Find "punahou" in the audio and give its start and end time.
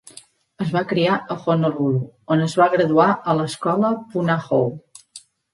4.15-4.67